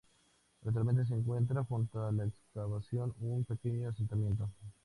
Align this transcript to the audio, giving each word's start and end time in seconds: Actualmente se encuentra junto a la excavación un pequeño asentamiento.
Actualmente 0.65 1.05
se 1.05 1.13
encuentra 1.13 1.63
junto 1.63 2.03
a 2.03 2.11
la 2.11 2.23
excavación 2.25 3.13
un 3.19 3.45
pequeño 3.45 3.89
asentamiento. 3.89 4.49